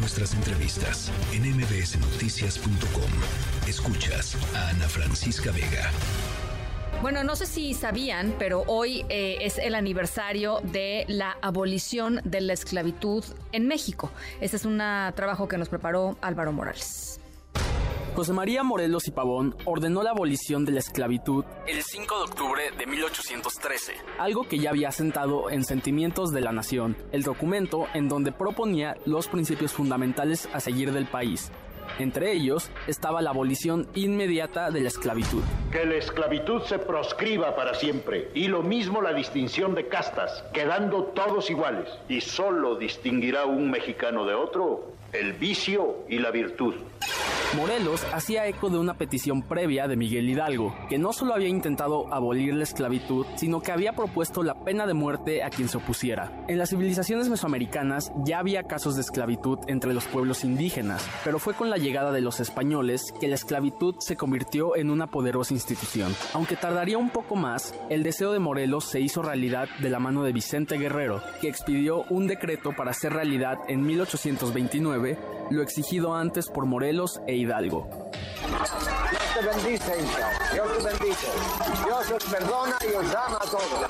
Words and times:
nuestras 0.00 0.32
entrevistas 0.34 1.12
en 1.32 1.42
mbsnoticias.com. 1.56 3.10
Escuchas 3.68 4.36
a 4.56 4.70
Ana 4.70 4.88
Francisca 4.88 5.52
Vega. 5.52 5.90
Bueno, 7.02 7.22
no 7.22 7.36
sé 7.36 7.46
si 7.46 7.74
sabían, 7.74 8.34
pero 8.38 8.64
hoy 8.66 9.04
eh, 9.10 9.38
es 9.42 9.58
el 9.58 9.74
aniversario 9.74 10.60
de 10.62 11.04
la 11.08 11.36
abolición 11.42 12.20
de 12.24 12.40
la 12.40 12.54
esclavitud 12.54 13.24
en 13.52 13.68
México. 13.68 14.10
Este 14.40 14.56
es 14.56 14.64
un 14.64 14.78
trabajo 14.78 15.48
que 15.48 15.58
nos 15.58 15.68
preparó 15.68 16.16
Álvaro 16.22 16.52
Morales. 16.52 17.20
José 18.20 18.34
María 18.34 18.62
Morelos 18.62 19.08
y 19.08 19.12
Pavón 19.12 19.56
ordenó 19.64 20.02
la 20.02 20.10
abolición 20.10 20.66
de 20.66 20.72
la 20.72 20.80
esclavitud 20.80 21.42
el 21.66 21.82
5 21.82 22.18
de 22.18 22.22
octubre 22.24 22.62
de 22.76 22.86
1813, 22.86 23.94
algo 24.18 24.46
que 24.46 24.58
ya 24.58 24.68
había 24.68 24.92
sentado 24.92 25.48
en 25.48 25.64
Sentimientos 25.64 26.30
de 26.30 26.42
la 26.42 26.52
Nación, 26.52 26.98
el 27.12 27.22
documento 27.22 27.86
en 27.94 28.10
donde 28.10 28.30
proponía 28.30 28.94
los 29.06 29.26
principios 29.26 29.72
fundamentales 29.72 30.50
a 30.52 30.60
seguir 30.60 30.92
del 30.92 31.06
país. 31.06 31.50
Entre 31.98 32.32
ellos 32.32 32.70
estaba 32.86 33.22
la 33.22 33.30
abolición 33.30 33.88
inmediata 33.94 34.70
de 34.70 34.82
la 34.82 34.88
esclavitud. 34.88 35.42
Que 35.72 35.86
la 35.86 35.94
esclavitud 35.94 36.60
se 36.64 36.78
proscriba 36.78 37.56
para 37.56 37.72
siempre 37.72 38.30
y 38.34 38.48
lo 38.48 38.62
mismo 38.62 39.00
la 39.00 39.14
distinción 39.14 39.74
de 39.74 39.88
castas, 39.88 40.44
quedando 40.52 41.04
todos 41.04 41.48
iguales. 41.48 41.88
Y 42.06 42.20
solo 42.20 42.76
distinguirá 42.76 43.46
un 43.46 43.70
mexicano 43.70 44.26
de 44.26 44.34
otro 44.34 44.92
el 45.14 45.32
vicio 45.32 46.04
y 46.08 46.18
la 46.18 46.30
virtud. 46.30 46.74
Morelos 47.56 48.06
hacía 48.12 48.46
eco 48.46 48.70
de 48.70 48.78
una 48.78 48.94
petición 48.94 49.42
previa 49.42 49.88
de 49.88 49.96
Miguel 49.96 50.28
Hidalgo, 50.28 50.72
que 50.88 50.98
no 50.98 51.12
solo 51.12 51.34
había 51.34 51.48
intentado 51.48 52.12
abolir 52.14 52.54
la 52.54 52.62
esclavitud, 52.62 53.26
sino 53.34 53.60
que 53.60 53.72
había 53.72 53.92
propuesto 53.92 54.44
la 54.44 54.54
pena 54.62 54.86
de 54.86 54.94
muerte 54.94 55.42
a 55.42 55.50
quien 55.50 55.68
se 55.68 55.78
opusiera. 55.78 56.44
En 56.46 56.58
las 56.58 56.70
civilizaciones 56.70 57.28
mesoamericanas 57.28 58.12
ya 58.24 58.38
había 58.38 58.62
casos 58.62 58.94
de 58.94 59.00
esclavitud 59.00 59.58
entre 59.66 59.92
los 59.92 60.04
pueblos 60.04 60.44
indígenas, 60.44 61.04
pero 61.24 61.40
fue 61.40 61.54
con 61.54 61.70
la 61.70 61.76
llegada 61.76 62.12
de 62.12 62.20
los 62.20 62.38
españoles 62.38 63.12
que 63.20 63.26
la 63.26 63.34
esclavitud 63.34 63.96
se 63.98 64.16
convirtió 64.16 64.76
en 64.76 64.88
una 64.88 65.08
poderosa 65.08 65.52
institución. 65.52 66.14
Aunque 66.34 66.54
tardaría 66.54 66.98
un 66.98 67.10
poco 67.10 67.34
más, 67.34 67.74
el 67.88 68.04
deseo 68.04 68.32
de 68.32 68.38
Morelos 68.38 68.84
se 68.84 69.00
hizo 69.00 69.22
realidad 69.22 69.68
de 69.80 69.90
la 69.90 69.98
mano 69.98 70.22
de 70.22 70.32
Vicente 70.32 70.78
Guerrero, 70.78 71.20
que 71.40 71.48
expidió 71.48 72.04
un 72.10 72.28
decreto 72.28 72.70
para 72.76 72.92
hacer 72.92 73.12
realidad 73.12 73.58
en 73.66 73.82
1829 73.82 75.18
lo 75.50 75.62
exigido 75.62 76.14
antes 76.14 76.48
por 76.48 76.64
Morelos 76.64 77.20
e 77.26 77.34
Hidalgo. 77.40 78.10
Dios 79.10 79.22
te 79.34 79.46
bendice, 79.46 79.92
Dios 80.52 80.76
te 80.76 80.82
bendice. 80.84 81.26
Dios 81.84 82.10
os 82.10 82.24
perdona 82.24 82.76
y 82.82 82.94
os 82.94 83.14
ama 83.14 83.38
a 83.40 83.46
todos. 83.46 83.86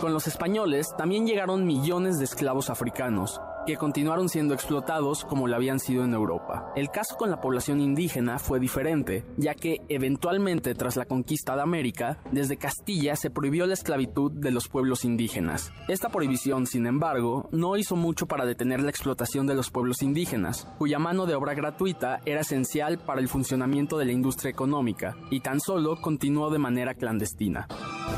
Con 0.00 0.12
los 0.12 0.26
españoles 0.26 0.94
también 0.98 1.26
llegaron 1.26 1.64
millones 1.64 2.18
de 2.18 2.26
esclavos 2.26 2.68
africanos, 2.68 3.40
que 3.66 3.76
continuaron 3.76 4.28
siendo 4.28 4.54
explotados 4.54 5.24
como 5.24 5.46
lo 5.46 5.56
habían 5.56 5.80
sido 5.80 6.04
en 6.04 6.14
Europa. 6.14 6.72
El 6.76 6.90
caso 6.90 7.16
con 7.16 7.30
la 7.30 7.40
población 7.40 7.80
indígena 7.80 8.38
fue 8.38 8.60
diferente, 8.60 9.24
ya 9.36 9.54
que 9.54 9.80
eventualmente 9.88 10.74
tras 10.74 10.96
la 10.96 11.06
conquista 11.06 11.56
de 11.56 11.62
América, 11.62 12.18
desde 12.30 12.56
Castilla 12.56 13.16
se 13.16 13.30
prohibió 13.30 13.66
la 13.66 13.74
esclavitud 13.74 14.32
de 14.32 14.50
los 14.50 14.68
pueblos 14.68 15.04
indígenas. 15.04 15.72
Esta 15.88 16.08
prohibición, 16.08 16.66
sin 16.66 16.86
embargo, 16.86 17.48
no 17.52 17.76
hizo 17.76 17.96
mucho 17.96 18.26
para 18.26 18.46
detener 18.46 18.82
la 18.82 18.90
explotación 18.90 19.46
de 19.46 19.54
los 19.54 19.70
pueblos 19.70 20.02
indígenas, 20.02 20.66
cuya 20.78 20.98
mano 20.98 21.26
de 21.26 21.34
obra 21.34 21.54
gratuita 21.54 22.20
era 22.24 22.40
esencial 22.40 22.98
para 22.98 23.20
el 23.20 23.28
funcionamiento 23.28 23.98
de 23.98 24.06
la 24.06 24.12
industria 24.12 24.50
económica, 24.50 25.16
y 25.30 25.40
tan 25.40 25.60
solo 25.60 26.00
continuó 26.00 26.50
de 26.50 26.58
manera 26.58 26.94
clandestina. 26.94 27.66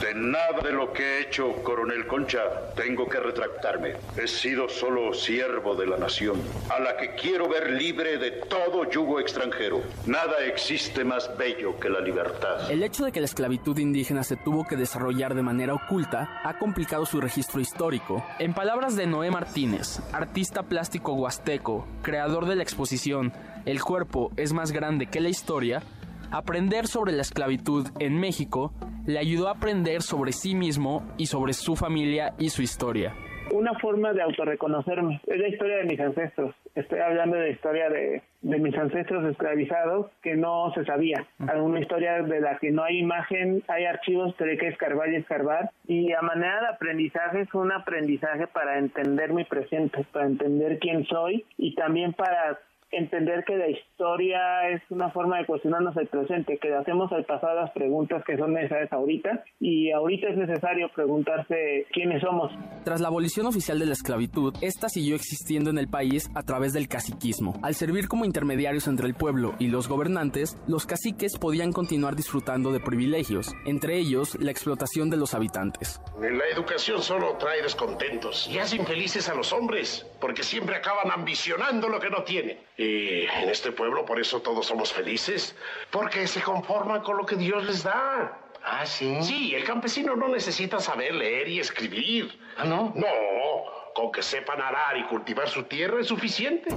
De 0.00 0.14
nada 0.14 0.60
de 0.62 0.72
lo 0.72 0.92
que 0.92 1.02
he 1.02 1.22
hecho, 1.22 1.52
coronel 1.62 2.06
Concha, 2.06 2.40
tengo 2.74 3.08
que 3.08 3.18
retractarme. 3.18 3.94
He 4.16 4.28
sido 4.28 4.68
solo 4.68 5.14
siervo 5.14 5.74
de 5.74 5.86
la 5.86 5.96
nación, 5.96 6.40
a 6.68 6.78
la 6.78 6.96
que 6.96 7.14
quiero 7.14 7.48
ver 7.48 7.70
libre 7.70 8.18
de 8.18 8.32
todo 8.32 8.90
yugo 8.90 9.20
extranjero. 9.20 9.80
Nada 10.04 10.44
existe 10.44 11.02
más 11.02 11.30
bello 11.38 11.80
que 11.80 11.88
la 11.88 12.00
libertad. 12.00 12.70
El 12.70 12.82
hecho 12.82 13.04
de 13.06 13.12
que 13.12 13.20
la 13.20 13.26
esclavitud 13.26 13.78
indígena 13.78 14.22
se 14.22 14.36
tuvo 14.36 14.66
que 14.66 14.76
desarrollar 14.76 15.34
de 15.34 15.42
manera 15.42 15.74
oculta 15.74 16.40
ha 16.44 16.58
complicado 16.58 17.06
su 17.06 17.20
registro 17.20 17.60
histórico. 17.60 18.22
En 18.38 18.52
palabras 18.52 18.96
de 18.96 19.06
Noé 19.06 19.30
Martínez, 19.30 20.00
artista 20.12 20.64
plástico 20.64 21.14
huasteco, 21.14 21.86
creador 22.02 22.46
de 22.46 22.56
la 22.56 22.62
exposición 22.62 23.32
El 23.64 23.82
cuerpo 23.82 24.30
es 24.36 24.52
más 24.52 24.72
grande 24.72 25.06
que 25.06 25.20
la 25.20 25.28
historia, 25.28 25.82
aprender 26.30 26.86
sobre 26.86 27.12
la 27.12 27.22
esclavitud 27.22 27.88
en 27.98 28.20
México 28.20 28.72
le 29.06 29.18
ayudó 29.18 29.48
a 29.48 29.52
aprender 29.52 30.02
sobre 30.02 30.32
sí 30.32 30.54
mismo 30.54 31.06
y 31.16 31.26
sobre 31.26 31.52
su 31.52 31.76
familia 31.76 32.34
y 32.38 32.50
su 32.50 32.62
historia 32.62 33.14
una 33.52 33.74
forma 33.78 34.12
de 34.12 34.22
autorreconocerme. 34.22 35.20
Es 35.26 35.38
la 35.38 35.48
historia 35.48 35.76
de 35.78 35.84
mis 35.84 36.00
ancestros. 36.00 36.54
Estoy 36.74 37.00
hablando 37.00 37.36
de 37.36 37.42
la 37.42 37.48
historia 37.50 37.88
de, 37.88 38.22
de 38.42 38.58
mis 38.58 38.76
ancestros 38.76 39.24
esclavizados 39.24 40.10
que 40.22 40.36
no 40.36 40.72
se 40.74 40.84
sabía. 40.84 41.26
Una 41.38 41.80
historia 41.80 42.22
de 42.22 42.40
la 42.40 42.58
que 42.58 42.70
no 42.70 42.82
hay 42.84 42.98
imagen, 42.98 43.62
hay 43.68 43.84
archivos, 43.84 44.34
pero 44.36 44.50
hay 44.50 44.58
que 44.58 44.68
escarbar 44.68 45.10
y 45.10 45.16
escarbar. 45.16 45.70
Y 45.86 46.12
a 46.12 46.22
manera 46.22 46.60
de 46.60 46.68
aprendizaje 46.68 47.42
es 47.42 47.54
un 47.54 47.72
aprendizaje 47.72 48.46
para 48.46 48.78
entender 48.78 49.32
mi 49.32 49.44
presente, 49.44 50.04
para 50.12 50.26
entender 50.26 50.78
quién 50.78 51.04
soy 51.06 51.44
y 51.56 51.74
también 51.74 52.12
para 52.12 52.58
entender 52.90 53.44
que 53.44 53.56
la 53.56 53.68
historia 53.68 54.68
es 54.70 54.82
una 54.90 55.10
forma 55.10 55.38
de 55.38 55.46
cuestionarnos 55.46 55.96
el 55.96 56.06
presente, 56.06 56.58
que 56.58 56.68
le 56.68 56.76
hacemos 56.76 57.10
al 57.12 57.24
pasado 57.24 57.54
las 57.54 57.70
preguntas 57.72 58.22
que 58.24 58.36
son 58.36 58.54
necesarias 58.54 58.92
ahorita 58.92 59.44
y 59.60 59.90
ahorita 59.90 60.28
es 60.28 60.36
necesario 60.36 60.88
preguntarse 60.94 61.86
quiénes 61.92 62.22
somos. 62.22 62.52
Tras 62.84 63.00
la 63.00 63.08
abolición 63.08 63.46
oficial 63.46 63.78
de 63.78 63.86
la 63.86 63.92
esclavitud, 63.92 64.54
esta 64.60 64.88
siguió 64.88 65.16
existiendo 65.16 65.70
en 65.70 65.78
el 65.78 65.88
país 65.88 66.30
a 66.34 66.42
través 66.42 66.72
del 66.72 66.88
caciquismo. 66.88 67.54
Al 67.62 67.74
servir 67.74 68.08
como 68.08 68.24
intermediarios 68.24 68.86
entre 68.88 69.06
el 69.06 69.14
pueblo 69.14 69.54
y 69.58 69.68
los 69.68 69.88
gobernantes, 69.88 70.56
los 70.66 70.86
caciques 70.86 71.38
podían 71.38 71.72
continuar 71.72 72.16
disfrutando 72.16 72.72
de 72.72 72.80
privilegios, 72.80 73.52
entre 73.66 73.98
ellos 73.98 74.36
la 74.40 74.50
explotación 74.50 75.10
de 75.10 75.16
los 75.16 75.34
habitantes. 75.34 76.00
La 76.20 76.46
educación 76.52 77.02
solo 77.02 77.36
trae 77.38 77.62
descontentos 77.62 78.48
y 78.48 78.58
hace 78.58 78.76
infelices 78.76 79.28
a 79.28 79.34
los 79.34 79.52
hombres, 79.52 80.06
porque 80.20 80.42
siempre 80.42 80.76
acaban 80.76 81.10
ambicionando 81.10 81.88
lo 81.88 82.00
que 82.00 82.10
no 82.10 82.22
tienen. 82.22 82.58
Y 82.78 83.22
en 83.22 83.48
este 83.48 83.72
pueblo 83.72 84.04
por 84.04 84.20
eso 84.20 84.40
todos 84.42 84.66
somos 84.66 84.92
felices, 84.92 85.56
porque 85.90 86.26
se 86.26 86.42
conforman 86.42 87.02
con 87.02 87.16
lo 87.16 87.24
que 87.24 87.36
Dios 87.36 87.64
les 87.64 87.82
da. 87.82 88.38
Ah, 88.64 88.84
sí. 88.84 89.16
Sí, 89.22 89.54
el 89.54 89.64
campesino 89.64 90.16
no 90.16 90.28
necesita 90.28 90.80
saber 90.80 91.14
leer 91.14 91.48
y 91.48 91.60
escribir. 91.60 92.38
Ah, 92.58 92.64
no. 92.64 92.92
No, 92.94 93.06
con 93.94 94.12
que 94.12 94.22
sepan 94.22 94.60
arar 94.60 94.96
y 94.98 95.04
cultivar 95.04 95.48
su 95.48 95.62
tierra 95.64 96.00
es 96.00 96.08
suficiente. 96.08 96.68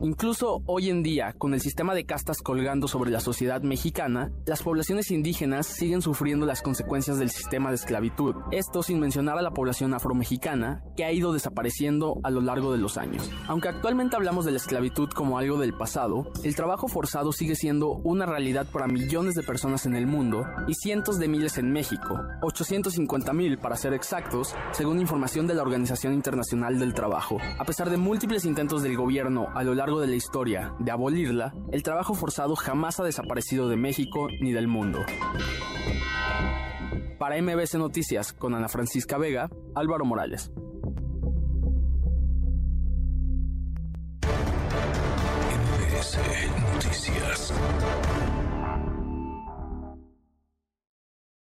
Incluso 0.00 0.62
hoy 0.66 0.90
en 0.90 1.02
día, 1.02 1.34
con 1.38 1.54
el 1.54 1.60
sistema 1.60 1.94
de 1.94 2.04
castas 2.04 2.38
colgando 2.42 2.88
sobre 2.88 3.10
la 3.10 3.20
sociedad 3.20 3.62
mexicana, 3.62 4.32
las 4.46 4.62
poblaciones 4.62 5.10
indígenas 5.10 5.66
siguen 5.66 6.02
sufriendo 6.02 6.46
las 6.46 6.62
consecuencias 6.62 7.18
del 7.18 7.30
sistema 7.30 7.70
de 7.70 7.76
esclavitud. 7.76 8.34
Esto 8.50 8.82
sin 8.82 9.00
mencionar 9.00 9.38
a 9.38 9.42
la 9.42 9.52
población 9.52 9.94
afromexicana, 9.94 10.82
que 10.96 11.04
ha 11.04 11.12
ido 11.12 11.32
desapareciendo 11.32 12.18
a 12.22 12.30
lo 12.30 12.40
largo 12.40 12.72
de 12.72 12.78
los 12.78 12.98
años. 12.98 13.30
Aunque 13.48 13.68
actualmente 13.68 14.16
hablamos 14.16 14.44
de 14.44 14.52
la 14.52 14.56
esclavitud 14.58 15.08
como 15.10 15.38
algo 15.38 15.58
del 15.58 15.74
pasado, 15.74 16.30
el 16.42 16.56
trabajo 16.56 16.88
forzado 16.88 17.32
sigue 17.32 17.54
siendo 17.54 17.90
una 17.90 18.26
realidad 18.26 18.66
para 18.70 18.86
millones 18.86 19.34
de 19.34 19.42
personas 19.42 19.86
en 19.86 19.94
el 19.94 20.06
mundo 20.06 20.44
y 20.66 20.74
cientos 20.74 21.18
de 21.18 21.28
miles 21.28 21.58
en 21.58 21.72
México, 21.72 22.20
850 22.42 23.32
mil 23.32 23.58
para 23.58 23.76
ser 23.76 23.94
exactos, 23.94 24.54
según 24.72 25.00
información 25.00 25.46
de 25.46 25.54
la 25.54 25.62
Organización 25.62 26.12
Internacional 26.12 26.78
del 26.78 26.94
Trabajo. 26.94 27.38
A 27.58 27.64
pesar 27.64 27.90
de 27.90 27.96
múltiples 27.96 28.44
intentos 28.44 28.82
del 28.82 28.96
gobierno 28.96 29.48
a 29.54 29.62
lo 29.62 29.71
largo 29.74 30.00
de 30.00 30.06
la 30.06 30.14
historia 30.14 30.74
de 30.78 30.90
abolirla, 30.90 31.54
el 31.70 31.82
trabajo 31.82 32.14
forzado 32.14 32.56
jamás 32.56 33.00
ha 33.00 33.04
desaparecido 33.04 33.68
de 33.68 33.76
México 33.76 34.28
ni 34.40 34.52
del 34.52 34.68
mundo. 34.68 35.00
Para 37.18 37.40
MBC 37.40 37.74
Noticias, 37.74 38.32
con 38.32 38.54
Ana 38.54 38.68
Francisca 38.68 39.18
Vega, 39.18 39.50
Álvaro 39.74 40.04
Morales. 40.04 40.50